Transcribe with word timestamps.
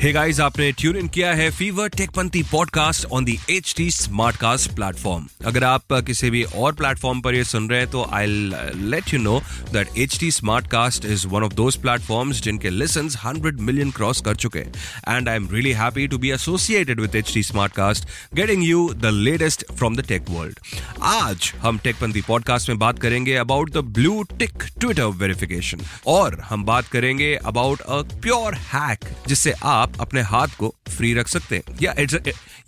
hey 0.00 0.10
guys 0.12 0.38
आपने 0.40 0.70
tune 0.72 0.96
in 0.96 1.06
किया 1.08 1.32
है 1.34 1.50
fever 1.50 1.88
टेकपंथी 1.88 2.42
podcast 2.42 3.04
on 3.12 3.24
the 3.24 3.38
H 3.50 3.72
T 3.76 3.90
Smartcast 3.90 4.74
platform 4.74 5.26
अगर 5.46 5.64
आप 5.64 5.92
किसी 6.06 6.30
भी 6.30 6.42
और 6.42 6.72
प्लेटफॉर्म 6.72 7.20
पर 7.20 7.34
ये 7.34 7.44
सुन 7.44 7.68
रहे 7.70 7.80
हैं 7.80 7.90
तो 7.90 8.04
I 8.12 8.26
let 8.26 9.14
you 9.14 9.20
know 9.20 9.38
that 9.72 9.96
H 9.98 10.18
T 10.20 10.30
Smartcast 10.30 11.04
is 11.04 11.26
one 11.26 11.42
of 11.42 11.54
those 11.54 11.76
platform 11.76 12.32
जिनके 12.32 12.70
लिसन 12.70 13.08
100 13.08 13.52
मिलियन 13.60 13.90
क्रॉस 13.90 14.20
कर 14.20 14.36
चुके 14.36 14.58
हैं. 14.58 14.72
And 15.08 15.28
I 15.28 15.36
am 15.36 15.48
really 15.52 15.72
happy 15.72 16.06
to 16.08 16.18
be 16.18 16.30
associated 16.30 17.00
with 17.00 17.16
H 17.16 17.32
T 17.34 17.42
smart 17.42 17.72
cast 17.72 18.08
getting 18.34 18.64
you 18.64 18.88
the 18.94 19.12
latest 19.12 19.64
from 19.72 19.96
the 19.96 20.06
tech 20.08 20.30
world 20.30 20.58
आज 21.02 21.52
हम 21.60 21.78
टेकपंथी 21.78 22.22
podcast 22.28 22.68
में 22.68 22.78
बात 22.78 22.98
करेंगे 22.98 23.34
about 23.36 23.70
the 23.70 23.84
blue 23.94 24.22
tick 24.38 24.62
Twitter 24.80 25.16
verification 25.16 25.86
और 26.06 26.40
हम 26.40 26.64
बात 26.64 26.88
करेंगे 26.88 27.34
अबाउट 27.34 27.80
अ 27.80 28.02
प्योर 28.20 28.54
हैक 28.74 29.10
जिससे 29.28 29.54
आप 29.62 29.85
अपने 30.00 30.22
हाथ 30.22 30.56
को 30.58 30.74
फ्री 30.88 31.12
रख 31.14 31.28
सकते 31.28 31.56
हैं। 31.56 31.76
Yeah 31.82 31.94
it's 31.98 32.16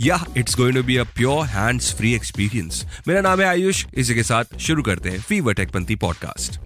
yeah 0.01 0.25
it's 0.37 0.57
going 0.57 0.77
to 0.77 0.83
be 0.83 0.97
a 0.97 1.05
pure 1.17 1.47
hands 1.47 1.93
free 1.95 2.15
experience 2.15 2.85
मेरा 3.09 3.21
नाम 3.21 3.41
है 3.41 3.47
आयुष। 3.47 3.85
इसी 3.95 4.15
के 4.15 4.23
साथ 4.23 4.59
शुरू 4.61 4.83
करते 4.83 5.11
हैं 5.11 5.21
फीवर 5.21 5.55
टेकपंथी 5.55 5.97
पॉडकास्ट 5.97 6.61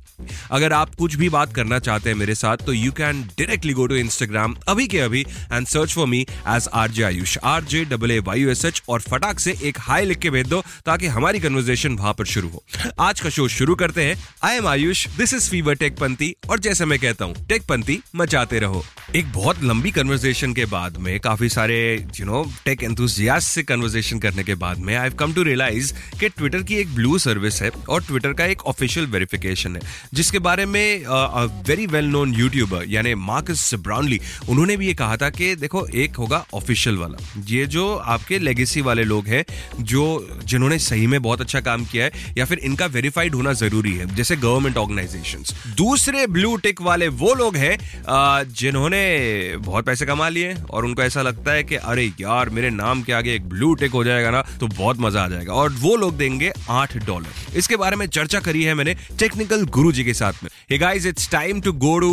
अगर 0.53 0.73
आप 0.73 0.95
कुछ 0.95 1.15
भी 1.15 1.29
बात 1.29 1.55
करना 1.55 1.79
चाहते 1.79 2.11
हैं 2.11 2.17
मेरे 2.17 2.35
साथ 2.35 2.57
तो 2.57 2.73
you 2.73 2.91
can 2.93 3.23
directly 3.29 3.73
go 3.73 3.87
to 3.87 3.95
Instagram 3.95 4.55
अभी 4.69 4.87
के 4.87 4.99
अभी 5.01 5.21
and 5.53 5.67
search 5.67 5.93
for 5.93 6.07
me 6.07 6.21
as 6.49 6.69
R 6.73 6.91
J 6.91 7.03
Ayush. 7.03 7.37
R 7.45 7.65
J 7.65 7.85
double 7.85 8.11
A 8.11 8.19
Y 8.19 8.45
S 8.51 8.65
H 8.65 8.83
और 8.89 9.01
फटाक 9.01 9.39
से 9.39 9.57
एक 9.63 9.79
हाई 9.81 10.05
लिख 10.05 10.19
के 10.19 10.31
भेज 10.31 10.47
दो 10.49 10.63
ताकि 10.87 11.07
हमारी 11.07 11.41
कन्वर्सेशन 11.41 11.95
वहाँ 11.95 12.13
पर 12.15 12.25
शुरू 12.25 12.49
हो। 12.49 12.63
आज 13.01 13.21
का 13.21 13.31
शो 13.31 13.49
शुरू 13.49 13.75
करते 13.75 14.05
हैं। 14.05 14.17
I 14.45 14.57
am 14.57 14.67
Ayush. 14.69 15.07
This 15.17 15.35
is 15.35 15.49
fever 15.51 15.75
tech 15.75 15.97
पंथी 15.99 16.35
और 16.51 16.59
जैसे 16.59 16.85
मैं 16.85 16.99
कहता 16.99 17.25
हूँ 17.25 17.47
टेक 17.49 17.63
पंथी 17.63 18.01
मचाते 18.17 18.59
रहो। 18.59 18.85
एक 19.17 19.33
बहुत 19.33 19.63
लंबी 19.65 19.91
कन्वर्सेशन 20.43 20.53
के 20.55 20.65
बाद 20.67 20.97
में 20.99 21.19
काफ़ी 21.21 21.49
सारे 21.49 21.79
यू 22.19 22.27
नो 22.27 22.45
टेक 22.65 22.83
एंथुजियास्ट 22.83 23.49
से 23.49 23.63
कन्वर्सेशन 23.63 24.19
करने 24.19 24.45
के 24.45 24.55
बाद 24.57 24.79
में 24.79 24.95
आई 24.97 25.11
कम 25.19 25.33
टू 25.35 25.43
रियलाइज़ 25.43 25.93
कि 26.21 26.29
ट्विटर 26.29 26.63
की 26.63 26.75
एक 26.77 26.95
ब्लू 26.95 27.19
सर्विस 27.19 27.61
है 27.63 27.71
और 27.89 28.03
ट्विटर 28.05 28.33
का 28.33 28.45
एक 28.47 28.63
ऑफिशियल 28.67 29.07
वेरिफिकेशन 29.07 29.77
है, 29.77 29.83
जिसके 30.15 30.39
बारे 30.41 30.67
में 30.67 31.05
वेरी 31.69 31.87
वेल 31.87 32.07
नोन 32.07 32.35
यूट्यूबर 32.35 32.85
यानी 32.89 33.15
मार्कस 33.23 33.75
ब्राउनली 33.77 34.21
उन्होंने 34.49 34.77
भी 34.77 34.87
ये 34.87 34.95
कहा 34.95 35.17
था 35.17 35.31
कि 35.31 35.55
देखो, 35.57 35.87
एक 35.87 36.17
होगा 36.17 36.45
ऑफिशियल 36.55 36.97
वाला। 36.97 37.19
ये 37.49 37.67
जो 37.67 37.85
आपके 37.95 38.39
लेगेसी 38.39 38.81
वाले 38.83 39.05
लोग 39.05 39.27
हैं, 39.27 39.45
जो, 39.81 40.03
जिन्होंने 40.45 40.79
सही 40.81 41.07
में 41.07 41.21
बहुत 41.23 41.41
अच्छा 41.41 41.61
काम 41.63 41.85
किया 41.85 42.05
है, 42.05 42.35
या 42.39 42.45
फिर 42.45 42.59
इनका 42.61 42.87
वेरीफाइड 42.89 43.35
होना 43.35 43.53
ज़रूरी 43.55 43.93
है, 43.93 44.15
जैसे 44.15 44.37
गवर्नमेंट 44.39 44.77
ऑर्गेनाइजेशन 44.77 45.45
दूसरे 45.77 46.27
ब्लू 46.29 46.57
टिक 46.59 46.83
वाले 46.83 47.09
वो 47.15 47.35
लोग 47.35 47.57
हैं 47.57 47.77
जिन्होंने 48.53 49.03
बहुत 49.59 49.85
पैसे 49.87 50.07
कमा 50.07 50.29
लिए 50.33 50.55
और 50.71 50.85
उनको 50.85 51.03
ऐसा 51.03 51.23
लगता 51.23 51.53
है 51.53 51.63
कि 51.65 51.77
अरे 51.77 52.05
यार, 52.21 52.49
मेरे 52.51 52.71
नाम 52.73 53.03
के 53.03 53.13
आगे 53.13 53.35
एक 53.35 53.49
ब्लू 53.49 53.73
टेक 53.75 53.91
हो 53.93 54.05
जाएगा 54.05 54.31
ना 54.31 54.43
तो 54.61 54.67
बहुत 54.69 55.01
मज़ा 55.01 55.23
आ 55.23 55.29
जाएगा। 55.29 55.53
और 55.55 55.73
वो 55.73 55.97
लोग 55.97 56.17
देंगे 56.17 56.53
आठ 56.71 56.97
डॉलर 57.07 57.57
इसके 57.57 57.77
बारे 57.77 57.97
में 57.97 58.07
चर्चा 58.09 58.41
करी 58.41 58.63
है 58.65 58.75
मैंने 58.75 58.95
टेक्निकल 59.19 59.65
गुरु 59.69 59.93
जी 59.93 60.05
के 60.05 60.15
साथ 60.15 60.43
में। 60.43 60.51
Hey 60.73 60.77
guys 60.79 61.07
it's 61.07 61.29
time 61.31 61.61
to 61.61 61.73
go 61.73 61.99
to 62.01 62.11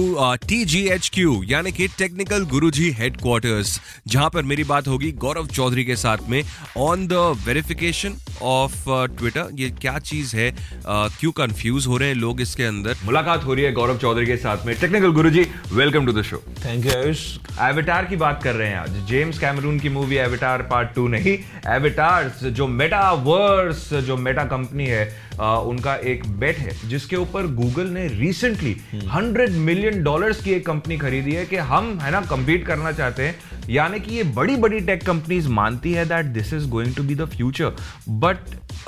TGHQ 0.48 1.34
यानी 1.48 1.72
कि 1.72 1.88
टेक्निकल 1.98 2.46
गुरुजी 2.46 2.90
हेडक्वार्टर्स 2.98 3.80
जहाँ 4.08 4.30
पर 4.30 4.44
मेरी 4.44 4.64
बात 4.72 4.88
होगी 4.88 5.12
गौरव 5.22 5.48
चौधरी 5.48 5.86
के 5.86 5.96
साथ 5.96 6.28
में 6.30 6.42
on 6.78 7.06
the 7.08 7.14
verification 7.46 8.16
of 8.42 8.84
Twitter 9.17 9.50
ये 9.60 9.70
क्या 9.82 9.98
चीज़ 10.00 10.36
है? 10.38 10.50
Uh, 10.52 11.20
क्यों 11.20 11.32
कंफ्यूज 11.38 11.88
हो 11.88 11.98
रहे 11.98 12.10
हैं 12.10 12.16
लोग 12.16 12.42
इसके 12.42 12.64
अंदर? 12.64 12.98
मुलाकात 13.06 13.44
हो 13.45 13.54
रही 13.54 13.66
है 13.66 13.72
गौरव 13.73 13.98
चौधरी 13.98 14.26
के 14.26 14.38
साथ 14.38 14.66
में। 14.66 14.76
Technical 14.80 15.12
Guruji 15.14 15.45
welcome 15.73 16.06
to 16.06 16.14
the 16.14 16.23
show 16.23 16.42
thank 16.66 16.86
you 16.86 16.92
Ayush 16.92 17.26
Avatar 17.70 18.06
की 18.06 18.16
बात 18.17 18.44
कर 18.44 18.56
रहे 18.56 18.70
हैं 18.70 18.78
आज। 18.78 19.00
जेम्स 19.10 19.39
कैमरून 19.39 19.80
की 19.80 19.89
मूवी 19.89 20.17
एविटार 20.17 20.62
पार्ट 20.72 20.94
टू 20.95 21.08
नहीं। 21.08 21.38
एविटार 21.76 22.32
जो 22.44 22.67
मेटावर्स 22.67 23.89
जो 23.94 24.17
मेटा 24.17 24.44
कंपनी 24.54 24.86
है 24.88 25.04
आ, 25.39 25.55
उनका 25.55 25.95
एक 25.95 26.26
बेट 26.39 26.58
है 26.58 26.72
जिसके 26.89 27.16
ऊपर 27.16 27.48
गूगल 27.55 27.88
ने 27.88 28.08
रिसेंटली 28.08 28.76
हंड्रेड 29.08 29.52
मिलियन 29.52 30.02
डॉलर्स 30.04 30.42
की 30.44 30.52
एक 30.52 30.66
कंपनी 30.66 30.98
खरीदी 30.98 31.32
है 31.32 31.45
कि 31.45 31.55
हम 31.55 31.98
है 32.02 32.11
ना 32.11 32.22
compete 32.23 32.66
करना 32.67 32.92
चाहते 32.92 33.23
हैं। 33.23 33.36
यानी 33.70 34.00
कि 34.00 34.16
ये 34.16 34.23
बड़ी 34.36 34.55
बड़ी 34.55 34.80
टेक 34.80 35.05
कंपनीज़ 35.05 35.48
मानती 35.50 35.92
है 35.94 36.05
that 36.05 36.26
this 36.26 36.54
is 36.54 36.67
going 36.67 36.95
to 36.95 37.04
be 37.04 37.16
the 37.16 37.26
future 37.26 37.76
but 38.10 38.38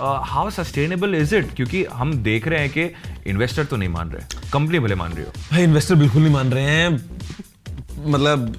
how 0.02 0.50
sustainable 0.50 1.16
is 1.16 1.36
it 1.36 1.54
क्योंकि 1.56 1.84
हम 1.94 2.14
देख 2.24 2.48
रहे 2.48 2.60
हैं 2.60 2.70
कि 2.70 3.30
इन्वेस्टर 3.30 3.66
तो 3.66 3.78
नहीं 3.78 3.90
मान 3.90 4.10
रहे। 4.10 4.50
कंपनी 4.54 4.80
भले 4.80 4.96
मान 4.96 5.14
रही 5.14 5.24
हो। 5.24 5.32
भाई 5.52 5.64
इन्वेस्टर 5.64 5.96
बिल्कुल 5.96 6.22
नहीं 6.22 6.34
मान 6.34 6.52
रहे 6.52 6.64
हैं। 6.64 6.90
मतलब 8.06 8.56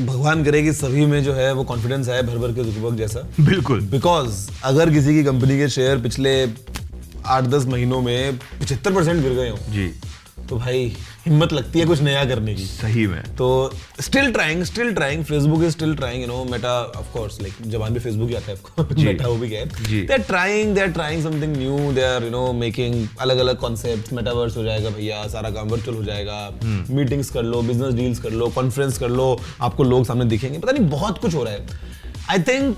भगवान 0.00 0.44
करे 0.44 0.62
कि 0.62 0.72
सभी 0.72 1.06
में 1.06 1.22
जो 1.24 1.32
है 1.34 1.52
वो 1.52 1.64
कॉन्फिडेंस 1.64 2.08
आए 2.08 2.22
भर 2.22 2.38
भर 2.38 2.52
के 2.52 2.96
जैसा। 2.96 3.20
बिल्कुल। 3.40 3.80
बिकॉज़ 3.80 4.48
अगर 4.64 4.90
किसी 4.90 5.14
की 5.14 5.24
कंपनी 5.24 5.58
के 5.58 5.68
शेयर 5.68 5.98
पिछले 5.98 6.46
आठ 7.26 7.44
दस 7.44 7.66
महीनों 7.66 8.00
में 8.02 8.38
पचहत्तर 8.38 8.94
परसेंट 8.94 9.22
गिर 9.22 9.32
गए 9.32 9.48
हों। 9.50 9.72
जी। 9.72 9.92
तो 10.48 10.56
भाई 10.56 10.80
हिम्मत 11.26 11.52
लगती 11.52 11.78
है 11.78 11.84
कुछ 11.86 12.00
नया 12.02 12.24
करने 12.24 12.54
की। 12.54 12.64
सही 12.64 13.06
में। 13.06 13.22
तो 13.36 13.46
still 14.00 14.30
trying 14.32 14.62
still 14.64 14.92
trying 14.94 15.24
Facebook 15.24 15.62
is 15.64 15.70
still 15.70 15.94
trying 15.96 16.22
you 16.22 16.26
know 16.28 16.42
Meta 16.44 16.72
of 16.98 17.12
course 17.12 17.40
like 17.42 17.54
जबान 17.66 17.94
पे 17.94 18.00
फेसबुक 18.00 18.28
ही 18.28 18.34
आता 18.34 18.50
है 18.52 18.56
आपको 18.56 18.94
जी। 18.94 19.04
मेटा 19.06 19.28
वो 19.28 19.36
भी 19.36 19.48
क्या 19.48 19.60
है 19.60 20.06
they 20.06 20.12
are 20.12 20.22
trying 20.22 20.74
they 20.74 20.80
are 20.80 20.88
trying 20.88 21.22
something 21.22 21.56
new 21.56 21.92
they 21.92 22.02
are 22.04 22.24
you 22.24 22.30
know 22.30 22.52
making 22.52 23.06
अलग 23.20 23.38
अलग 23.38 23.58
कॉन्सेप्ट्स 23.58 24.12
मेटावर्स 24.12 24.56
हो 24.56 24.64
जाएगा 24.64 24.90
भैया 24.90 25.26
सारा 25.28 25.50
काम 25.50 25.68
वर्चुअल 25.68 25.96
हो 25.96 26.04
जाएगा। 26.04 26.38
हम्म। 26.62 26.96
मीटिंग्स 26.96 27.30
कर 27.30 27.42
लो 27.42 27.62
बिज़नेस 27.62 27.94
डील्स 27.94 28.18
कर 28.18 28.30
लो 28.32 28.48
कॉन्फ्रेंस 28.54 28.98
कर 28.98 29.08
लो 29.08 29.40
आपको 29.60 29.84
लोग 29.84 30.04
सामने 30.06 30.24
दिखेंगे 30.24 30.58
पता 30.58 30.72
नहीं 30.72 30.88
बहुत 30.90 31.18
कुछ 31.18 31.34
हो 31.34 31.44
रहा 31.44 31.54
है। 31.54 31.66
I 32.30 32.38
think 32.42 32.76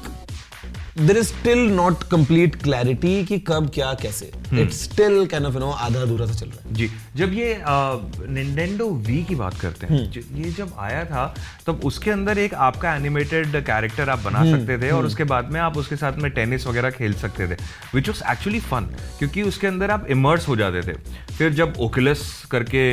there 0.99 1.17
is 1.17 1.27
still 1.27 1.59
not 1.71 2.03
complete 2.11 2.55
clarity 2.57 3.25
कि 3.25 3.39
कब 3.49 3.71
क्या 3.75 3.93
कैसे। 4.03 4.31
It's 4.55 4.83
still 4.85 5.27
kind 5.27 5.47
of 5.47 5.55
you 5.55 5.61
know 5.61 5.71
आधा 5.71 6.01
अधूरा 6.01 6.27
सा 6.27 6.35
चल 6.35 6.47
रहा 6.47 6.69
है। 6.69 6.75
जी 6.75 6.89
जब 7.17 7.33
ये 7.33 7.59
निंटेंडो 8.29 8.89
वी 9.07 9.23
की 9.25 9.35
बात 9.35 9.59
करते 9.61 9.87
हैं 9.87 9.99
ये 10.37 10.51
जब 10.53 10.73
आया 10.79 11.05
था 11.05 11.25
तब 11.67 11.81
उसके 11.85 12.11
अंदर 12.11 12.39
एक 12.39 12.55
आपका 12.67 12.95
एनिमेटेड 12.95 13.57
कैरेक्टर 13.67 14.11
आप 14.11 14.21
बना 14.21 14.45
सकते 14.51 14.79
थे 14.79 14.91
और 14.91 15.07
उसके 15.07 15.25
बाद 15.25 15.51
में 15.53 15.61
आप 15.61 15.77
उसके 15.77 15.97
साथ 15.97 16.19
में 16.19 16.31
टेनिस 16.31 16.67
वगैरह 16.67 16.91
खेल 16.91 17.15
सकते 17.17 17.49
थे 17.49 17.59
विच 17.95 18.09
वॉज़ 18.09 18.23
एक्चुअली 18.31 18.61
फन 18.63 18.89
क्योंकि 19.19 19.43
उसके 19.43 19.67
अंदर 19.67 19.91
आप 19.91 20.07
इमर्स 20.11 20.49
हो 20.49 20.57
जाते 20.57 20.83
थे। 20.83 20.97
फिर 21.35 21.53
जब 21.53 21.75
ओकुलस 21.81 22.25
करके 22.51 22.85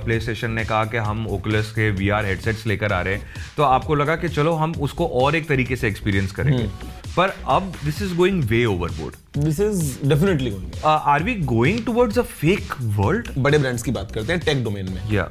प्ले 0.00 0.20
स्टेशन 0.20 0.50
ने 0.50 0.64
कहा 0.64 0.84
कि 0.84 0.96
हम 0.98 1.26
ओकुलस 1.28 1.72
के 1.72 1.90
वी 1.90 2.08
आर 2.10 2.26
हेडसेट्स 2.26 2.66
लेकर 2.66 2.92
आ 2.92 3.00
रहे 3.00 3.14
हैं 3.14 3.54
तो 3.56 3.62
आपको 3.62 3.94
लगा 3.94 4.16
कि 4.16 4.28
चलो 4.30 4.52
हम 4.54 4.74
उसको 4.80 5.06
और 5.22 5.36
एक 5.36 5.48
तरीके 5.48 5.76
से 5.76 5.88
एक्सपीरियंस 5.88 6.32
करेंगे। 6.32 6.68
पर 7.16 7.34
अब 7.48 7.72
this 7.84 8.00
is 8.02 8.14
going 8.16 8.42
way 8.44 8.64
overboard 8.64 9.42
this 9.44 9.60
is 9.60 10.08
definitely 10.08 10.50
going 10.50 10.84
are 10.84 11.22
we 11.22 11.34
going 11.46 11.84
towards 11.84 12.18
a 12.18 12.22
fake 12.22 12.74
world 12.98 13.28
बड़े 13.38 13.58
ब्रांड्स 13.58 13.82
की 13.82 13.90
बात 13.90 14.12
करते 14.12 14.32
हैं 14.32 14.42
टेक 14.42 14.62
डोमेन 14.64 14.92
में। 14.92 15.02
या 15.12 15.30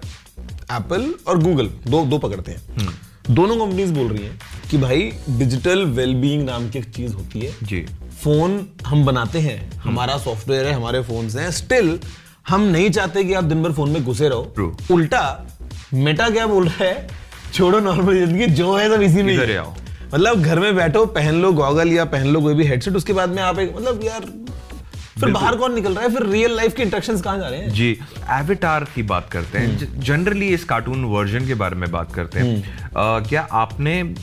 एप्पल 0.72 1.14
और 1.28 1.44
गूगल 1.44 1.70
दो 1.88 2.06
दो 2.06 2.18
पकड़ते 2.18 2.52
हैं। 2.52 2.88
दोनों 3.30 3.56
कंपनीज़ 3.58 3.92
बोल 3.94 4.08
रही 4.08 4.24
हैं 4.24 4.40
कि 4.72 4.78
भाई 4.78 5.12
डिजिटल 5.30 5.86
वेलबीइंग 5.88 6.44
नाम 6.46 6.70
की 6.70 6.80
एक 6.80 6.90
चीज़ 6.96 7.14
होती 7.14 7.40
है। 7.40 7.54
जी। 7.64 7.86
फ़ोन 8.24 8.66
हम 8.86 9.06
बनाते 9.06 9.40
हैं 9.40 9.60
हमारा 9.82 10.18
सॉफ्टवेयर 10.18 10.66
है 10.66 10.74
हमारे 10.74 11.02
फ़ोन 11.04 11.30
हैं। 11.30 11.50
स्टिल 11.52 12.00
हम 12.48 12.62
नहीं 12.62 12.90
चाहते 12.90 13.24
कि 13.24 13.34
आप 13.34 13.44
दिन 13.44 13.64
भर 13.64 13.72
फ़ोन 13.74 13.90
में 13.90 14.04
घुसे 14.04 14.30
रहो। 14.30 14.76
उल्टा 14.92 15.22
मेटा 15.94 16.30
क्या 16.30 16.48
बोल 16.48 16.68
रहा 16.68 16.84
है? 16.84 17.08
छोड़ो 17.54 17.80
नॉर्मल 17.80 18.18
ज़िंदगी 18.18 18.46
जो 18.56 18.76
है 18.78 18.90
सब 18.90 19.02
इसी 19.02 19.24
में 19.24 19.34
इधर 19.34 19.58
आओ। 19.58 19.74
मतलब 20.14 20.42
घर 20.42 20.60
में 20.60 20.76
बैठो 20.76 21.06
पहन 21.06 21.36
लो 21.42 21.52
गॉगल 21.54 21.92
या 21.92 22.06
पहन 22.06 22.28
लो 22.28 22.42
कोई 22.42 22.54
भी 22.54 22.64
हेडसेट 22.66 22.96
उसके 22.96 23.14
बाद 23.14 23.30
में 23.30 23.42
आप 23.44 23.60
एक 23.60 23.76
मतलब 23.76 24.04
यार 24.04 24.26
फिर 25.20 25.30
बाहर 25.30 25.56
कौन 25.56 25.74
निकल 25.76 25.94
रहा 25.94 26.04
है? 26.04 26.14
फिर 26.14 26.26
रियल 26.26 26.56
लाइफ 26.56 26.76
के 26.76 26.84
इंटरेक्शंस 26.84 27.22
कहाँ 27.22 27.38
जा 27.40 27.48
रहे 27.48 27.60
हैं? 27.60 27.70
जी 27.70 27.90
एविटार 28.32 28.84
की 28.96 29.04
बात 29.04 29.30
करते 29.32 29.58
हैं। 29.58 30.00
जनरली 30.02 30.48
इस 30.48 30.64
कार्टून 30.64 31.04
वर्जन 31.06 31.48
के 31.48 31.54
बारे 31.54 31.76
में 31.76 31.92
बात 31.92 32.14
करते 32.14 32.40
हैं। 32.40 32.80
अ, 32.84 32.92
क्या 33.30 33.48
आपने 33.52 34.00
अ, 34.02 34.16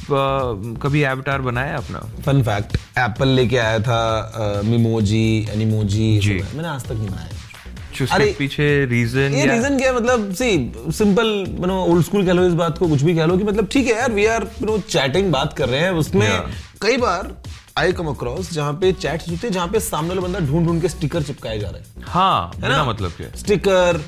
कभी 0.82 1.02
एविटार 1.02 1.40
बनाया 1.40 1.76
अपना? 1.76 1.98
फन 2.26 2.42
फैक्ट 2.42 2.76
एप्पल 2.98 3.28
लेके 3.28 3.56
आया 3.56 3.78
था 3.78 4.62
मिमोजी 4.64 5.46
एनिमोजी 5.50 6.40
मैंने 6.54 6.68
आज 6.68 6.84
तक 6.84 6.92
नहीं 6.92 7.08
बनाया। 7.08 7.35
उसके 8.04 8.14
अरे, 8.14 8.34
पीछे 8.38 8.64
रीजन 8.90 9.34
ये 9.34 9.46
रीजन 9.46 9.78
क्या 9.78 9.90
है? 9.90 9.96
मतलब 9.96 10.32
see 10.34 10.92
simple 10.98 11.26
you 11.60 11.66
know 11.66 11.82
old 11.84 12.04
school 12.04 12.26
कह 12.26 12.32
लो 12.32 12.46
इस 12.48 12.54
बात 12.54 12.78
को 12.78 12.88
कुछ 12.88 13.02
भी 13.02 13.14
कह 13.16 13.26
लो 13.26 13.36
कि 13.38 13.44
मतलब 13.44 13.68
ठीक 13.72 13.86
है 13.86 13.98
यार 13.98 14.12
we 14.12 14.26
are 14.36 14.48
you 14.60 14.66
know 14.66 14.78
chatting 14.88 15.30
बात 15.32 15.52
कर 15.52 15.68
रहे 15.68 15.80
हैं 15.80 15.90
उसमें 16.04 16.28
कई 16.82 16.96
बार 16.96 17.34
आई 17.78 17.92
कम 17.92 18.06
अक्रॉस 18.08 18.52
जहाँ 18.52 18.72
पे 18.80 18.92
चैट्स 18.92 19.28
होते 19.30 19.46
हैं 19.46 19.52
जहाँ 19.54 19.68
पे 19.68 19.80
सामने 19.80 20.08
वाला 20.08 20.20
बंदा 20.20 20.38
ढूंढ 20.46 20.66
ढूंढ 20.66 20.80
के 20.82 20.88
स्टिकर 20.88 21.22
चिपकाए 21.22 21.58
जा 21.58 21.68
रहे 21.70 21.80
हैं। 21.80 22.04
हाँ 22.08 22.50
है 22.62 22.68
ना? 22.68 22.84
मतलब 22.84 23.10
क्या 23.16 23.28
स्टिकर 23.36 24.00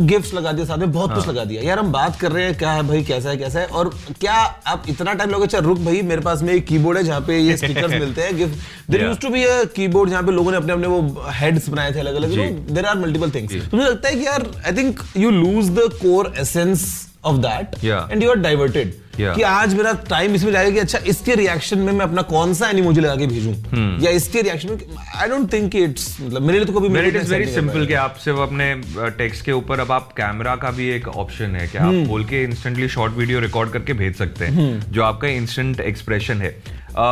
गिफ्ट्स 0.00 0.32
लगा 0.34 0.52
दिया 0.52 0.66
साथ 0.66 0.78
में 0.78 0.92
बहुत 0.92 1.14
कुछ 1.14 1.28
लगा 1.28 1.44
दिया। 1.44 1.62
यार 1.62 1.78
हम 1.78 1.92
बात 1.92 2.18
कर 2.20 2.32
रहे 2.32 2.44
हैं 2.44 2.56
क्या 2.58 2.72
है 2.72 2.82
भाई 2.88 3.02
कैसा 3.04 3.30
है 3.30 3.36
कैसा 3.36 3.60
है? 3.60 3.66
और 3.66 3.90
क्या 4.20 4.34
आप 4.66 4.84
इतना 4.88 5.12
टाइम 5.12 5.30
लोगे 5.30 5.44
अच्छा 5.44 5.58
रुक 5.58 5.78
भाई 5.78 6.02
मेरे 6.02 6.20
पास 6.20 6.42
में 6.42 6.52
एक 6.54 6.66
कीबोर्ड 6.66 6.98
है 6.98 7.04
जहाँ 7.04 7.20
पे 7.20 7.38
ये 7.38 7.56
स्पीकर 7.56 7.88
मिलते 7.98 8.22
हैं 8.22 8.36
gift 8.36 8.90
there 8.90 9.04
used 9.04 9.18
to 9.18 9.28
be 9.28 9.44
a 9.44 9.62
keyboard 9.76 10.10
जहाँ 10.10 10.22
पे 10.22 10.32
लोगों 10.32 10.50
ने 10.50 10.56
अपने 10.56 10.72
अपने 10.72 10.86
वो 10.86 11.26
हेड्स 11.34 11.68
बनाए 11.68 11.94
थे 11.94 12.00
अलग 12.00 12.14
अलग 12.14 12.36
देर 12.70 12.86
आर 12.86 12.98
मल्टीपल 12.98 13.30
थिंग्स 13.30 13.54
मुझे 13.74 13.88
लगता 13.88 14.08
है 14.08 14.14
कि 14.14 14.26
यार 14.26 14.46
I 14.66 14.76
think 14.76 15.00
you 15.16 15.30
lose 15.30 15.70
the 15.70 15.88
core 16.02 16.32
essence 16.38 16.86
of 17.24 17.36
that. 17.36 17.84
And 17.84 18.22
you 18.22 18.30
are 18.30 18.36
diverted 18.36 18.94
Yeah. 19.18 19.34
कि 19.36 19.42
आज 19.42 19.74
मेरा 19.74 19.92
टाइम 20.08 20.34
इसमें 20.34 20.50
जाएगा 20.52 20.70
कि 20.70 20.78
अच्छा 20.78 20.98
इसके 21.08 21.34
रिएक्शन 21.34 21.78
में 21.78 21.92
मैं 21.92 22.04
अपना 22.04 22.22
कौन 22.30 22.52
सा 22.54 22.68
एनिमोजी 22.70 23.00
लगा 23.00 23.14
के 23.16 23.26
भेजूं 23.26 23.52
Hmm. 23.66 24.04
या 24.04 24.10
इसके 24.12 24.42
रिएक्शन 24.42 24.68
में 24.70 24.96
आई 25.16 25.28
डोंट 25.28 25.52
थिंक 25.52 25.76
इट्स 25.76 26.16
मतलब 26.20 26.42
मेरे 26.42 26.58
लिए 26.58 26.66
तो 26.66 26.72
कभी 26.72 26.88
मेरे 26.88 27.06
इट 27.08 27.14
मेरे 27.14 27.24
इज़ 27.24 27.32
वेरी 27.32 27.46
सिंपल 27.52 27.86
कि 27.86 27.94
आप 28.02 28.16
सिर्फ़ 28.24 28.38
अपने 28.40 28.74
टेक्स्ट 29.18 29.44
के 29.44 29.52
ऊपर 29.52 29.80
अब 29.80 29.92
आप 29.92 30.12
कैमरा 30.16 30.54
का 30.56 30.70
भी 30.70 30.88
एक 30.90 31.08
ऑप्शन 31.16 31.56
है 31.56 31.66
कि। 31.68 31.78
आप 31.78 31.94
बोल 32.08 32.24
के 32.24 32.42
इंस्टेंटली 32.42 32.88
शॉर्ट 32.88 33.14
वीडियो 33.14 33.40
रिकॉर्ड 33.40 33.70
करके 33.70 33.92
भेज 33.94 34.16
सकते 34.16 34.44
हैं 34.44 34.52
हम्म। 34.52 34.92
जो 34.92 35.02
आपका 35.02 35.28
इंस्टेंट 35.30 35.80
एक्सप्रेशन 35.82 36.42
है 36.42 36.50
अ, 36.50 37.06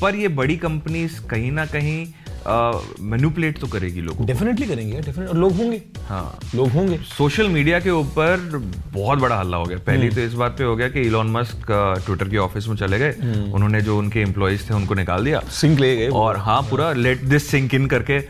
पर 0.00 0.14
ये 0.14 0.28
बड़ी 0.36 0.56
कंपनीज़ 0.58 1.20
कहीं 1.30 1.50
ना 1.52 1.64
कहीं 1.66 2.06
मैनुपुलेट 2.48 3.58
तो 3.58 3.66
करेगी 3.66 4.00
लोगों 4.00 4.26
डेफिनेटली 4.26 4.66
करेंगे 4.66 5.00
डेफिनेट 5.00 5.34
लोग 5.34 5.52
होंगे। 5.56 5.80
हाँ। 6.08 6.38
लोग 6.54 6.68
होंगे। 6.68 6.96
सोशल 7.08 7.48
मीडिया 7.48 7.80
के 7.80 7.90
ऊपर 7.90 8.36
बहुत 8.92 9.18
बड़ा 9.18 9.36
हल्ला 9.36 9.56
हो 9.56 9.64
गया। 9.64 9.78
पहले 9.86 10.08
तो 10.08 10.20
इस 10.20 10.32
बात 10.34 10.56
पे 10.58 10.64
हो 10.64 10.76
गया 10.76 10.88
कि 10.88 11.00
इलॉन 11.00 11.30
मस्क 11.30 11.66
ट्विटर 12.06 12.28
के 12.28 12.36
ऑफ़िस 12.38 12.68
में 12.68 12.76
चले 12.76 12.98
गए। 12.98 13.12
उन्होंने 13.54 13.80
जो 13.80 13.98
उनके 13.98 14.20
एम्प्लॉयज़ 14.20 14.68
थे 14.70 14.74
उनको 14.74 14.94
निकाल 14.94 15.24
दिया। 15.24 15.40
सिंक 15.50 15.78
ले 15.80 15.94
गए। 15.96 16.08
और 16.22 16.36
हाँ 16.46 16.60
पूरा 16.70 16.92
लेट 16.92 17.22
दिस 17.24 17.46
सिंक 17.50 17.74
इन 17.74 17.86
करके 17.86 18.20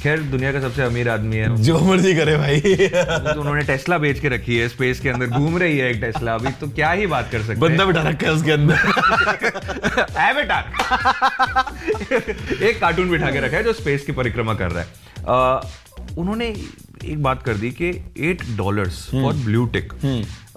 खैर 0.00 0.22
दुनिया 0.30 0.52
का 0.52 0.60
सबसे 0.60 0.82
अमीर 0.82 1.08
आदमी 1.08 1.36
है। 1.36 1.56
जो 1.62 1.78
मर्ज़ी 1.80 2.14
करे 2.14 2.36
भाई। 2.36 2.60
तो 2.60 3.40
उन्होंने 3.40 3.62
टेस्ला 3.62 3.98
बेच 3.98 4.20
के 4.20 4.28
रखी 4.28 4.58
है 4.58 4.68
स्पेस 4.68 5.00
के 5.00 5.08
अंदर 5.08 5.26
घूम 5.38 5.58
रही 5.58 5.78
है 5.78 5.90
एक 5.90 6.00
टेस्ला 6.00 6.34
अभी 6.34 6.50
तो 6.60 6.66
क्या 6.70 6.90
ही 6.92 7.06
बात 7.06 7.28
कर 7.32 7.42
सकते 7.42 7.60
बंदा 7.60 7.84
बिठा 7.84 8.02
रखा 8.08 8.26
है 8.26 8.32
उसके 8.32 8.52
अंदर। 8.52 8.74
एवेटार 10.28 10.64
एक 12.62 12.80
कार्टून 12.80 12.97
बिठा 13.06 13.30
के 13.30 13.40
रखा 13.40 13.56
है 13.56 13.62
जो 13.64 13.72
स्पेस 13.72 14.04
की 14.04 14.12
परिक्रमा 14.12 14.54
कर 14.54 14.70
रहा 14.70 14.82
है। 14.82 14.88
अ, 15.28 16.16
उन्होंने 16.18 16.46
एक 17.04 17.22
बात 17.22 17.42
कर 17.42 17.54
दी 17.54 17.70
कि 17.70 17.88
eight 18.18 18.42
dollars 18.56 19.04
for 19.10 19.34
blue 19.34 19.66
tick 19.66 19.92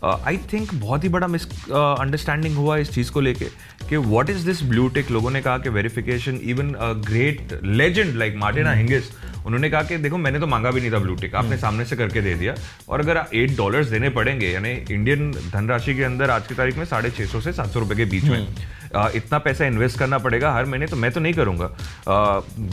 I 0.03 0.37
think 0.53 0.73
बहुत 0.73 1.03
ही 1.03 1.09
बड़ा 1.09 1.27
मिस 1.27 1.45
अंडरस्टैंडिंग 1.71 2.55
हुआ 2.55 2.77
इस 2.77 2.91
चीज़ 2.91 3.11
को 3.11 3.21
लेके 3.21 3.45
कि 3.89 3.97
what 3.97 4.29
is 4.29 4.45
this 4.45 4.63
blue 4.63 4.87
tick 4.89 5.11
लोगों 5.11 5.31
ने 5.31 5.41
कहा 5.41 5.57
कि 5.57 5.69
verification 5.69 6.39
even 6.43 6.71
great 7.07 7.59
legend 7.63 8.15
like 8.15 8.35
Martina 8.37 8.71
Hingis 8.73 9.03
उन्होंने 9.45 9.69
कहा 9.69 9.83
कि 9.83 9.97
देखो 9.97 10.17
मैंने 10.17 10.39
तो 10.39 10.47
मांगा 10.47 10.71
भी 10.71 10.81
नहीं 10.81 10.91
था 10.91 10.99
ब्लू 10.99 11.15
टिक 11.15 11.35
आपने 11.35 11.57
सामने 11.57 11.85
से 11.85 11.95
करके 11.95 12.21
दे 12.21 12.33
दिया। 12.35 12.55
और 12.89 12.99
अगर 12.99 13.23
एट 13.33 13.55
डॉलर्स 13.57 13.87
देने 13.87 14.09
पड़ेंगे 14.09 14.49
यानी 14.49 14.71
इंडियन 14.91 15.31
धनराशि 15.31 15.95
के 15.95 16.03
अंदर 16.03 16.29
आज 16.29 16.47
की 16.47 16.55
तारीख 16.55 16.77
में 16.77 16.85
साढ़े 16.85 17.11
छह 17.11 17.25
सौ 17.25 17.41
से 17.41 17.53
सात 17.53 17.69
सौ 17.69 17.79
रुपए 17.79 17.95
के 17.95 18.05
बीच 18.05 18.23
में 18.23 18.47
अ, 18.47 18.80
इतना 18.95 19.37
पैसा 19.37 19.65
इन्वेस्ट 19.65 19.99
करना 19.99 20.17
पड़ेगा 20.17 20.51
हर 20.53 20.65
महीने 20.65 20.87
तो 20.87 20.95
मैं 20.95 21.11
तो 21.11 21.19
नहीं 21.19 21.33
करूँगा। 21.33 21.69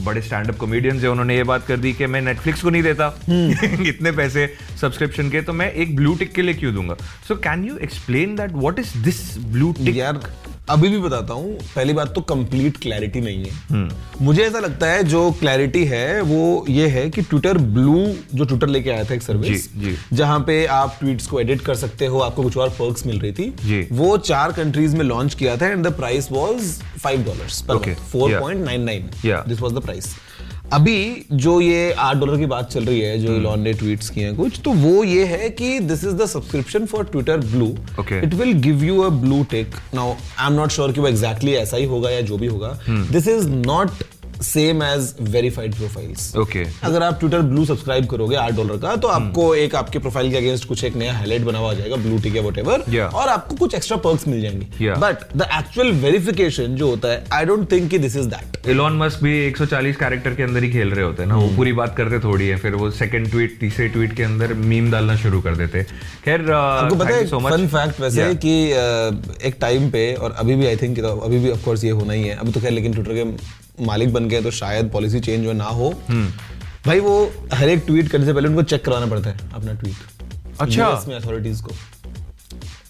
बड़े 0.04 0.22
स्टैंड 0.22 0.48
अप 0.48 0.56
कॉमेडियंस 0.56 1.02
है 1.02 1.10
उन्होंने 1.10 1.36
ये 1.36 1.42
बात 1.44 1.66
कर 1.66 1.76
दी 1.76 1.92
कि 1.92 2.06
मैं 2.06 2.20
नेटफ्लिक्स 2.22 2.62
को 2.62 2.70
नहीं 2.70 2.82
देता। 2.82 3.06
इतने 3.88 4.12
पैसे 4.12 4.46
सब्सक्रिप्शन 4.80 5.30
के 5.30 5.42
तो 5.42 5.52
मैं 5.52 5.72
एक 5.72 5.96
ब्लू 5.96 6.14
टिक 6.14 6.32
के 6.32 6.42
लिए 6.42 6.54
क्यों 6.54 6.74
दूँगा? 6.74 6.96
So 7.28 7.36
can 7.36 7.64
you 7.64 7.76
explain 7.78 8.36
that 8.36 8.52
what 8.52 8.78
is 8.78 8.96
this 8.98 9.38
blue 9.38 9.72
tick 9.84 9.96
अभी 10.70 10.88
भी 10.88 10.98
बताता 10.98 11.34
हूँ 11.34 11.52
पहली 11.74 11.92
बात 11.92 12.14
तो 12.14 12.20
कंप्लीट 12.30 12.76
क्लैरिटी 12.76 13.20
नहीं 13.20 13.44
है। 13.44 13.88
मुझे 14.22 14.42
ऐसा 14.42 14.58
लगता 14.58 14.86
है 14.86 15.04
जो 15.04 15.30
क्लैरिटी 15.40 15.84
है 15.84 16.20
वो 16.22 16.64
ये 16.68 16.86
है 16.88 17.08
कि 17.10 17.22
ट्विटर 17.22 17.58
ब्लू 17.58 18.06
जो 18.34 18.44
ट्विटर 18.44 18.68
लेके 18.68 18.90
आया 18.90 19.04
था 19.04 19.14
एक 19.14 19.22
सर्विस। 19.22 19.68
जहाँ 20.12 20.38
पे 20.40 20.64
आप 20.66 20.96
ट्वीट्स 21.00 21.26
को 21.26 21.40
एडिट 21.40 21.60
कर 21.60 21.74
सकते 21.76 22.06
हो 22.06 22.18
आपको 22.20 22.42
कुछ 22.42 22.56
और 22.56 22.70
पर्क्स 22.70 23.06
मिल 23.06 23.20
रही 23.20 23.32
थी। 23.32 23.88
वो 23.92 24.16
चार 24.20 24.52
कंट्रीज़ 24.52 24.96
में 24.96 25.04
लॉन्च 25.04 25.34
किया 25.34 25.56
था 25.56 25.66
and 25.66 25.86
the 25.86 25.92
price 25.96 26.30
was 26.32 26.78
five 26.98 27.24
dollar 27.24 27.94
four 27.94 28.38
point 28.40 28.64
nine 28.64 28.82
nine 28.82 29.10
this 29.24 29.60
was 29.60 29.74
the 29.74 29.82
price 29.82 30.14
अभी 30.72 31.26
जो 31.32 31.60
ये 31.60 31.92
आठ 31.92 32.16
डॉलर 32.16 32.38
की 32.38 32.46
बात 32.46 32.70
चल 32.70 32.84
रही 32.84 33.00
है 33.00 33.18
जो. 33.18 33.34
इलॉन 33.36 33.60
ने 33.60 33.72
ट्वीट्स 33.72 34.10
किए 34.10 34.24
हैं 34.24 34.34
कुछ 34.36 34.60
तो 34.64 34.72
वो 34.72 35.04
ये 35.04 35.24
है 35.24 35.48
कि 35.50 35.78
this 35.80 36.04
is 36.04 36.14
the 36.14 36.26
subscription 36.26 36.86
for 36.86 37.04
Twitter 37.04 37.36
blue 37.36 37.68
it 38.18 38.34
will 38.34 38.52
give 38.60 38.84
you 38.84 39.00
a 39.00 39.08
blue 39.22 39.42
tick 39.50 39.76
now 39.94 40.12
I 40.38 40.46
am 40.46 40.52
not 40.52 40.70
sure 40.70 40.92
कि 40.92 41.00
वो 41.00 41.08
एग्जैक्टली 41.08 41.50
exactly 41.50 41.62
ऐसा 41.62 41.76
ही 41.76 41.84
होगा 41.84 42.10
या 42.10 42.20
जो 42.20 42.38
भी 42.38 42.46
होगा. 42.46 42.78
This 42.88 43.28
is 43.28 43.48
not 43.48 43.90
same 44.42 44.82
as 44.82 45.14
verified 45.20 45.74
profiles 45.74 46.36
okay 46.36 46.64
अगर 46.82 47.02
आप 47.02 47.18
ट्विटर 47.20 47.40
ब्लू 47.40 47.64
सब्सक्राइब 47.64 48.06
करोगे 48.06 48.36
आठ 48.36 48.52
डॉलर 48.52 48.76
का 48.76 48.96
तो 48.96 49.08
आपको 49.08 49.54
एक 49.54 49.74
आपके 49.74 49.98
प्रोफ़ाइल 49.98 50.30
के 50.30 50.36
अगेंस्ट 50.36 50.68
कुछ 50.68 50.84
एक 50.84 50.96
नया 50.96 51.12
हाईलाइट 51.12 51.42
बना 51.42 51.58
हुआ 51.58 51.72
जाएगा 51.74 51.96
ब्लू 51.96 52.18
टिक 52.18 52.36
वट 52.36 52.84
Yeah. 52.88 53.14
और 53.14 53.28
आपको 53.28 53.54
कुछ 53.56 53.74
एक्स्ट्रा 53.74 53.96
पर्क्स 53.96 54.26
मिल 54.28 54.40
जाएँगे. 54.42 54.90
बट 54.90 55.36
द 55.36 55.42
एक्चुअल 55.42 55.90
वेरिफिकेशन 55.92 56.74
जो 56.74 56.88
होता 56.90 57.08
है 57.08 57.24
I 57.32 57.44
don't 57.44 57.70
think 57.72 57.94
this 57.94 58.16
is 58.16 58.26
that 58.26 58.66
Elon 58.68 58.96
Musk 58.96 59.22
भी 59.22 59.52
140 59.52 59.96
कैरेक्टर 59.96 60.34
के 60.34 60.42
अंदर 60.42 60.62
ही 60.62 60.70
खेल 60.72 60.90
रहे 60.90 61.04
होते 61.04 61.22
हैं 61.22 61.28
ना 61.28 61.36
वो 61.36 61.48
पूरी 61.56 61.72
बात 61.72 61.96
करते 61.96 62.18
थोड़ी 62.18 62.48
है 62.48 62.56
फिर 62.56 62.74
वो 62.74 62.90
सेकंड 62.90 63.30
ट्वीट 63.30 63.58
तीसरे 63.60 63.88
ट्वीट 63.88 64.16
के 64.16 64.22
अंदर 64.22 64.54
मीम 64.54 64.90
डालना 64.90 65.16
शुरू 65.16 65.40
कर 65.40 65.56
देते 65.56 65.82
खैर 66.24 66.50
आपको 66.52 66.94
पता 66.94 67.14
है 67.14 67.26
फन 67.26 67.66
फैक्ट 67.66 68.00
वैसे 68.00 68.22
Yeah. 68.22 68.36
कि 68.36 68.72
अ, 68.72 69.46
एक 69.46 69.56
टाइम 69.60 69.90
पे 69.90 70.12
और 70.14 70.32
अभी 70.38 70.54
भी 70.54 70.66
आई 70.66 70.76
थिंक 70.76 70.98
अभी 70.98 71.38
भी 71.38 71.50
ऑफ़ 71.50 71.64
कोर्स 71.64 71.84
ये 71.84 71.90
होना 71.90 72.12
ही 72.12 72.22
है। 72.22 72.36
अभी 72.36 72.52
तो 72.52 72.60
खैर 72.60 72.70
लेकिन 72.70 72.92
ट्विटर 72.92 73.14
के 73.14 73.24
मालिक 73.80 74.12
बन 74.12 74.28
गए 74.28 74.40
तो 74.42 74.50
शायद 74.50 74.90
पॉलिसी 74.90 75.20
चेंज 75.20 75.46
हो 75.46 75.52
ना 75.52 75.64
हो। 75.64 75.90
भाई 76.86 77.00
वो 77.00 77.14
हर 77.54 77.68
एक 77.68 77.82
ट्वीट 77.86 78.08
करने 78.08 78.26
से 78.26 78.32
पहले 78.32 78.48
उनको 78.48 78.62
चेक 78.62 78.84
कराना 78.84 79.06
पड़ता 79.06 79.30
है 79.30 79.50
अपना 79.54 79.72
ट्वीट 79.72 80.60
अच्छा। 80.60 81.04
में 81.08 81.14
अथॉरिटीज 81.16 81.60
को। 81.60 81.70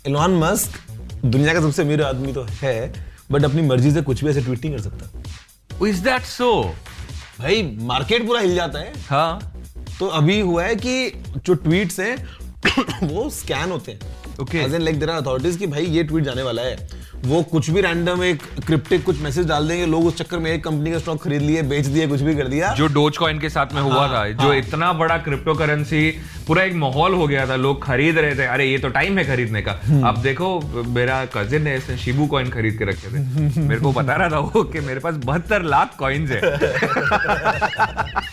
इलॉन 0.07 0.37
मस्क 0.39 0.79
दुनिया 1.25 1.55
का 1.55 1.61
सबसे 1.61 1.83
अमीर 1.83 2.03
आदमी 2.03 2.33
तो 2.33 2.47
है 2.51 2.93
बट 3.33 3.45
अपनी 3.45 3.63
मर्ज़ी 3.63 3.91
से 3.93 4.03
कुछ 4.03 4.25
भी 4.25 4.31
ऐसे 4.31 4.41
ट्वीट 4.41 4.65
नहीं 4.65 4.75
कर 4.75 4.83
सकता। 4.83 5.87
इज़ 5.89 6.03
दैट 6.05 6.23
सो 6.23 6.51
भाई 7.39 7.63
मार्केट 7.83 8.27
पूरा 8.27 8.41
हिल 8.41 8.55
जाता 8.55 8.79
है। 8.79 8.93
हाँ। 9.09 9.55
तो 9.99 10.07
अभी 10.07 10.41
हुआ 10.41 10.65
है 10.65 10.75
कि 10.77 11.23
जो 11.47 11.55
ट्वीट्स 11.55 12.01
हैं 12.01 12.17
वो 13.05 13.29
स्कैन 13.31 13.71
होते 13.71 13.93
हैं। 13.93 14.65
एन 14.65 14.81
लाइक 14.81 14.99
देर 15.01 15.09
अथॉरिटीज 15.11 15.57
कि 15.57 15.67
भाई 15.67 15.85
ये 15.87 16.03
ट्वीट 16.05 16.25
जाने 16.25 16.43
वाला 16.43 16.63
है। 16.63 16.89
वो 17.25 17.43
कुछ 17.43 17.69
भी 17.71 17.81
रैंडम 17.81 18.23
एक 18.25 18.43
क्रिप्टिक 18.67 19.05
कुछ 19.05 19.21
मैसेज 19.21 19.47
डाल 19.47 19.69
देंगे 19.69 19.87
लोग 19.87 20.07
उस 20.07 20.17
चक्कर 20.17 20.39
में 20.39 20.51
एक 20.51 20.65
कंपनी 20.65 20.93
का 20.93 20.99
स्टॉक 20.99 21.23
खरीद 21.23 21.43
लिए 21.43 21.63
बेच 21.63 21.87
दिए 21.87 22.07
कुछ 22.09 22.21
भी 22.21 22.35
कर 22.37 22.49
दिया। 22.49 22.73
जो 22.75 22.87
डोज 22.87 23.17
कॉइन 23.17 23.39
के 23.39 23.49
साथ 23.49 23.75
में 23.75 23.81
हुआ 23.83 23.95
हाँ, 23.95 24.09
था 24.09 24.19
हाँ, 24.19 24.29
जो 24.29 24.53
इतना 24.55 24.93
बड़ा 24.93 25.17
क्रिप्टो 25.19 25.55
करेंसी 25.55 26.11
पूरा 26.47 26.63
एक 26.63 26.75
माहौल 26.75 27.15
हो 27.15 27.27
गया 27.27 27.47
था 27.47 27.57
लोग 27.57 27.83
खरीद 27.85 28.19
रहे 28.19 28.35
थे। 28.35 28.45
अरे 28.45 28.67
ये 28.67 28.79
तो 28.79 28.89
टाइम 28.89 29.19
है 29.19 29.25
खरीदने 29.25 29.63
का। 29.63 29.81
हम्म। 29.85 30.09
अब 30.09 30.23
देखो 30.23 30.61
मेरा 30.87 31.25
कजिन 31.25 31.67
है 31.67 31.77
इसने 31.77 31.97
शिबू 31.99 32.27
कॉइन 32.27 32.51
खरीद 32.51 32.79
के 32.79 32.85
रखे 32.85 33.09
थे। 33.09 33.61
मेरे 33.61 33.81
को 33.81 33.93
बता 33.93 34.15
रहा 34.15 34.29
था 34.29 34.39
वो 34.39 34.63
कि 34.63 34.81
मेरे 34.81 35.01
पास 35.01 35.15
बहत्तर 35.15 35.63
लाख 35.63 35.97
कॉइन्स 35.99 36.31
है। 36.31 36.41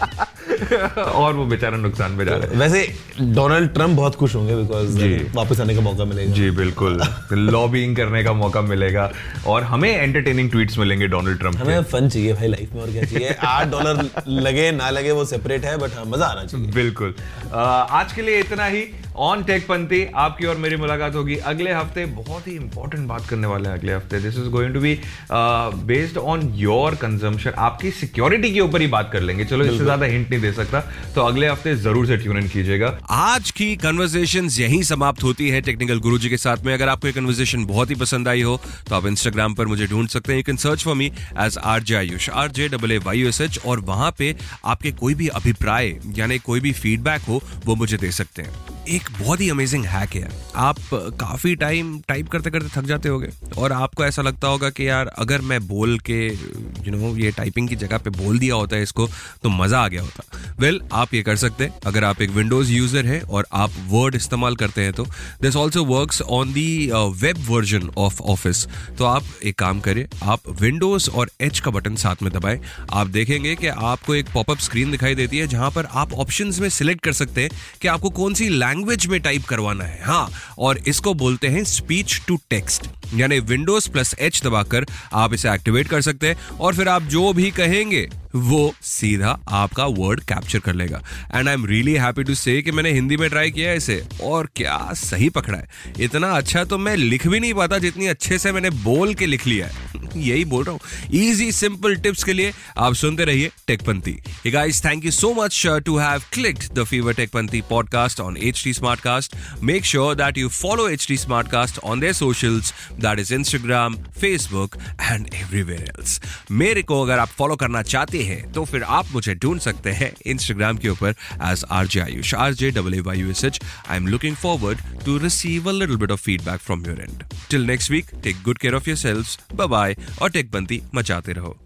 और 0.98 1.34
वो 1.34 1.46
बेचारा 1.46 1.78
नुकसान 1.78 2.12
में 2.12 2.26
जा 2.26 2.36
रहा 2.36 2.52
है। 2.52 2.58
वैसे 2.60 2.88
डोनाल्ड 3.36 3.74
ट्रंप 3.74 3.98
बहुत 3.98 4.16
खुश 4.16 4.36
होंगे 4.36 4.56
बिकॉज़ 4.56 4.98
वापस 5.36 5.60
आने 5.62 5.76
का 5.76 5.82
मौका 5.82 6.06
मिलेगा। 6.06 6.34
जी 6.34 6.50
बिल्कुल। 6.52 7.02
लॉबिंग 7.52 7.96
करने 7.96 8.24
का 8.24 8.34
मौका 8.34 8.62
मिलेगा 8.62 9.12
और 9.48 9.64
हमें 9.64 9.90
एंटरटेनिंग 9.90 10.50
ट्वीट्स 10.52 10.78
मिलेंगे 10.78 11.08
डोनाल्ड 11.08 11.40
ट्रंप 11.40 11.58
हमें 11.58 11.82
फन 11.84 12.10
चाहिए 12.10 12.34
भाई 12.34 12.48
लाइफ 12.48 12.74
में 12.76 12.82
और 12.82 12.92
क्या 12.92 13.04
चाहिए? 13.04 13.36
आठ 13.46 13.68
डॉलर 13.72 14.04
लगे 14.28 14.70
ना 14.72 14.90
लगे 14.90 15.12
वो 15.12 15.26
सेपरेट 15.26 15.66
है 15.66 15.78
बट 15.78 15.96
हाँ 15.96 16.06
मज़ा 16.06 16.26
आना 16.26 16.46
चाहिए। 16.46 16.72
बिल्कुल। 16.72 17.14
आज 17.54 18.14
के 18.14 18.22
लिए 18.22 18.40
इतना 18.40 18.66
ही। 18.66 18.88
ऑन 19.18 19.44
टेक 19.44 19.68
पंथी 19.68 20.04
आपकी 20.16 20.46
और 20.46 20.58
मेरी 20.58 20.76
मुलाकात 20.76 21.16
होगी 21.16 21.36
अगले 21.46 21.74
हफ़्ते। 21.74 22.06
बहुत 22.16 22.48
ही 22.48 22.56
इंपॉर्टेंट 22.56 23.08
बात 23.08 23.28
करने 23.30 23.48
वाले 23.48 23.70
हैं 23.70 23.78
अगले 23.78 23.94
हफ़्ते। 23.94 24.20
This 24.20 24.38
is 24.38 24.50
going 24.50 24.74
to 24.74 24.80
be 24.80 24.94
based 25.32 26.18
on 26.18 26.42
your 26.56 26.96
consumption 26.96 27.54
आपकी 27.60 27.92
सिक्योरिटी 27.94 28.54
के 28.54 28.60
ऊपर 28.60 28.82
ही 28.82 28.88
बात 28.88 29.10
कर 29.14 29.22
लेंगे। 29.22 29.46
चलो 29.46 29.66
इससे 29.66 29.84
ज़्यादा 29.84 30.06
हिंट 30.06 30.30
नहीं 30.30 30.42
दे 30.42 30.52
सकता। 30.54 30.82
तो 31.16 31.22
अगले 31.24 31.48
हफ़्ते 31.48 31.76
ज़रूर 31.78 32.08
से 32.08 32.18
ट्यून 32.18 32.38
इन 32.38 32.48
कीजिएगा। 32.48 32.98
आज 33.12 33.52
की 33.52 33.76
कन्वर्सेशन 33.78 34.50
यहीं 34.52 34.82
समाप्त 34.86 35.24
होती 35.24 35.50
है 35.50 35.62
टेक्निकल 35.62 36.00
गुरुजी 36.00 36.30
के 36.30 36.38
साथ 36.38 36.66
में। 36.66 36.74
अगर 36.74 36.90
आपको 36.90 37.08
ये 37.08 37.14
कन्वर्सेशन 37.14 37.66
बहुत 37.66 37.90
ही 37.90 37.96
पसंद 37.96 38.28
आई 38.28 38.42
हो 38.42 38.60
तो 38.90 38.96
आप 38.96 39.06
इंस्टाग्राम 39.08 39.54
पर 39.54 39.68
मुझे 39.68 39.88
ढूंढ 39.88 40.10
सकते 40.10 40.32
हैं। 40.32 40.40
You 40.40 40.44
can 40.44 40.58
search 40.58 40.84
for 40.84 40.96
me 40.96 41.12
as 41.40 41.58
R 41.58 41.84
J 41.84 41.96
Ayush 41.96 42.30
R 42.32 42.52
J 42.52 42.68
double 42.70 42.92
A 42.92 42.98
Y 43.06 43.24
S 43.28 43.42
H 43.42 43.60
और 43.66 43.80
वहाँ 43.86 44.14
पे 44.18 44.36
आपके 44.66 44.92
कोई 44.94 45.14
भी 45.16 45.28
अभिप्राय 45.36 45.96
यानी 46.18 46.40
कोई 46.42 46.60
भी 46.60 46.72
फीडबैक 46.74 47.22
हो 47.22 47.42
वो 47.66 47.76
मुझे 47.76 47.98
दे 47.98 48.12
सकते 48.14 48.42
हैं। 48.42 48.74
एक 48.88 49.05
एक 49.06 49.18
बहुत 49.18 49.42
ही 49.42 49.50
अमेजिंग 49.50 49.86
हैक 49.86 50.14
है। 50.16 50.30
आप 50.58 50.78
काफ़ी 51.20 51.56
टाइम 51.56 52.00
टाइप 52.08 52.30
करते 52.30 52.50
करते 52.50 52.70
थक 52.76 52.86
जाते 52.86 53.10
होगे। 53.10 53.28
और 53.58 53.72
आपको 53.72 54.06
ऐसा 54.06 54.22
लगता 54.22 54.48
होगा 54.48 54.70
कि 54.70 54.88
यार 54.88 55.08
अगर 55.18 55.42
मैं 55.42 55.60
बोल 55.68 55.98
के 56.00 56.16
यू 56.28 56.84
you 56.84 56.88
नो 56.88 56.98
know, 57.00 57.20
ये 57.20 57.32
टाइपिंग 57.32 57.68
की 57.70 57.76
जगह 57.76 57.98
पे 57.98 58.10
बोल 58.12 58.40
दिया 58.40 58.56
होता 58.56 58.76
है 58.76 58.84
इसको 58.84 59.08
तो 59.44 59.50
मज़ा 59.50 59.80
आ 59.80 59.88
गया 59.88 60.02
होता। 60.02 60.24
वेल 60.60 60.78
well, 60.78 60.94
आप 60.94 61.14
ये 61.14 61.22
कर 61.24 61.36
सकते 61.36 61.64
हैं। 61.64 61.80
अगर 61.86 62.04
आप 62.04 62.22
एक 62.22 62.30
विंडोज़ 62.30 62.72
यूज़र 62.72 63.06
है 63.06 63.20
और 63.22 63.46
आप 63.54 63.72
वर्ड 63.88 64.16
इस्तेमाल 64.16 64.56
करते 64.56 64.82
हैं 64.82 64.94
तो 64.94 65.06
this 65.42 65.56
also 65.56 65.84
work 65.86 66.22
on 66.32 66.54
the 66.54 66.90
web 67.22 67.46
version 67.50 67.90
of 67.98 68.22
office 68.24 68.66
तो 68.98 69.06
आप 69.06 69.24
एक 69.44 69.58
काम 69.60 69.80
करें 69.80 70.06
आप 70.24 70.50
विंडोज़ 70.62 71.10
और 71.12 71.30
एच 71.42 71.60
का 71.60 71.72
बटन 71.72 71.96
साथ 71.98 72.24
में 72.24 72.32
दबाएँ। 72.34 72.60
आप 72.94 73.08
देखेंगे 73.10 73.56
कि 73.56 73.68
आपको 73.68 74.16
एक 74.16 74.30
पॉपअप 74.34 74.60
स्क्रीन 74.60 74.92
दिखाई 74.92 75.16
देती 75.16 75.38
है 75.38 75.48
जहाँ 75.48 75.72
पर 75.72 75.86
आप 75.94 76.14
ऑप्शन 76.16 76.52
में 76.60 76.70
सिलेक्ट 76.72 77.04
कर 77.04 77.14
सकते 77.14 77.42
हैं 77.42 77.50
कि 77.82 77.88
आपको 77.88 78.10
कौन 78.12 78.34
सी 78.34 78.50
लैंग्वेज 78.50 78.95
में 79.08 79.20
टाइप 79.22 79.46
करवाना 79.46 79.84
है। 79.84 80.02
हाँ 80.04 80.30
और 80.58 80.78
इसको 80.78 81.14
बोलते 81.14 81.48
हैं 81.48 81.64
स्पीच 81.64 82.22
टू 82.28 82.40
टेक्स्ट 82.50 82.88
यानी 83.14 83.40
विंडोज़ 83.40 83.90
प्लस 83.90 84.16
एच 84.20 84.42
दबाकर 84.44 84.86
आप 85.14 85.34
इसे 85.34 85.52
एक्टिवेट 85.52 85.88
कर 85.88 86.02
सकते 86.02 86.28
हैं 86.28 86.48
और 86.48 86.76
फिर 86.76 86.88
आप 86.88 87.04
जो 87.04 87.34
भी 87.34 87.52
कहेंगे, 87.52 88.10
वो 88.36 88.74
सीधा 88.82 89.40
आपका 89.50 89.86
वर्ड 89.86 90.20
कैप्चर 90.20 90.60
कर 90.60 90.74
लेगा। 90.74 91.04
And 91.36 91.48
I 91.48 91.54
am 91.54 91.66
really 91.66 91.94
happy 91.94 92.24
to 92.24 92.36
say 92.36 92.62
कि 92.62 92.72
मैंने 92.72 92.92
हिंदी 92.92 93.18
में 93.18 93.30
ट्राई 93.30 93.52
किया 93.52 93.70
है 93.70 93.78
इसे। 93.78 94.04
और 94.24 94.50
क्या 94.56 94.92
सही 94.94 95.30
पकड़ा 95.30 95.58
है। 95.58 95.70
इतना 96.00 96.28
अच्छा 96.28 96.64
तो 96.64 96.78
मैं 96.78 96.96
लिख 96.96 97.28
भी 97.28 97.40
नहीं 97.40 97.54
पाता 97.54 97.78
जितनी 97.78 98.08
अच्छे 98.08 98.40
से 98.40 98.52
मैंने 98.52 98.70
बोल 98.70 99.14
के 99.14 99.26
लिख 99.26 99.48
लिया 99.48 99.68
है। 99.68 99.96
यही 100.18 100.46
बोल 100.46 100.64
रहा 100.64 100.72
हूँ। 100.72 100.80
इजी 101.14 101.52
सिंपल 101.52 101.96
टिप्स 101.96 102.24
के 102.24 102.34
लिए 102.34 102.54
आप 102.78 102.94
सुनते 102.94 103.26
रहिए 103.26 103.52
Techpanthi 103.68 104.52
guys 104.52 104.86
thank 104.86 105.06
you 105.06 105.12
so 105.12 105.34
much 105.34 105.68
to 105.68 105.98
have 105.98 106.22
clicked 106.34 106.74
the 106.74 106.84
Fever 106.84 107.14
Techpanthi 107.14 107.62
podcast 107.62 108.20
on 108.20 108.38
H 108.38 108.64
T 108.64 108.74
cast 108.84 109.36
make 109.64 109.86
sure 109.86 110.16
that 110.16 110.38
you 110.38 110.50
follow 110.50 110.90
H 110.90 111.08
T 111.08 111.18
cast 111.30 111.80
on 111.80 112.00
their 112.00 112.14
socials 112.14 112.74
that 113.00 113.20
is 113.20 113.34
Instagram 113.34 113.96
Facebook 114.20 114.75
and 115.02 115.28
everywhere 115.34 115.82
else 115.82 116.20
मेरे 116.52 116.84
को 116.84 117.02
अगर 117.04 117.20
आप 117.20 117.30
follow 117.38 117.56
करना 117.56 117.82
चाहते 117.84 118.24
हैं 118.24 118.52
तो 118.52 118.66
फिर 118.66 118.84
आप 118.84 119.06
मुझे 119.14 119.36
ढूंढ 119.36 119.60
सकते 119.60 119.92
हैं 119.92 120.12
इंस्टाग्राम 120.25 120.78
के 120.78 120.90
ऊपर 120.90 121.16
as 121.52 121.64
R 121.72 121.88
J 121.88 122.00
Ayush 122.00 122.34
R 122.36 122.54
J 122.54 122.72
W 122.72 123.04
Y 123.04 123.20
U 123.20 123.30
S 123.32 123.44
H 123.44 123.60
I 123.90 123.98
am 123.98 124.08
looking 124.08 124.36
forward 124.36 124.80
to 125.06 125.18
receive 125.18 125.70
a 125.70 125.74
little 125.74 125.98
bit 125.98 126.12
of 126.12 126.22
feedback 126.22 126.62
from 126.62 126.86
your 126.86 127.02
end 127.02 127.24
till 127.50 127.66
next 127.66 127.92
week 127.92 128.16
take 128.24 128.42
good 128.44 128.58
care 128.58 128.75
of 128.75 128.90
your 128.90 128.98
self 128.98 129.54
bye 129.54 129.96
और 130.22 130.30
टेकबंदी 130.30 130.82
मचाते 130.96 131.34
रहो। 131.34 131.58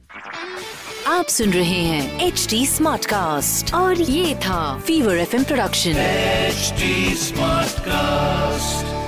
आप 1.07 1.27
सुन 1.27 1.53
रहे 1.53 1.79
हैं 1.83 2.27
H 2.27 2.47
D 2.49 2.65
smart 2.67 3.05
cast 3.05 3.73
और 3.73 4.01
ये 4.01 4.35
था 4.35 4.61
Fever 4.79 5.17
F 5.17 5.35
production 5.35 5.93
HD 6.49 6.87
Smartcast. 7.23 8.98